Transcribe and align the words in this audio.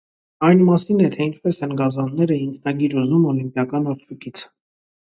Այն 0.45 0.63
մասին 0.69 1.03
է, 1.07 1.09
թե 1.17 1.21
ինչպես 1.33 1.61
են 1.69 1.77
գազանները 1.83 2.39
ինքնագիր 2.47 2.99
ուզում 3.05 3.31
օլիմպիական 3.35 3.97
արջուկից։ 3.97 4.47